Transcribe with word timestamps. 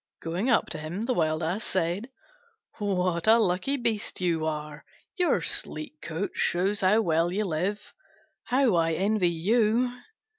Going 0.19 0.49
up 0.49 0.67
to 0.71 0.79
him, 0.79 1.05
he 1.07 1.59
said, 1.59 2.09
"What 2.79 3.27
a 3.27 3.37
lucky 3.37 3.77
beast 3.77 4.19
you 4.19 4.47
are! 4.47 4.83
Your 5.15 5.43
sleek 5.43 6.01
coat 6.01 6.31
shows 6.33 6.81
how 6.81 7.01
well 7.01 7.31
you 7.31 7.45
live: 7.45 7.93
how 8.45 8.73
I 8.77 8.93
envy 8.93 9.29
you!" 9.29 9.91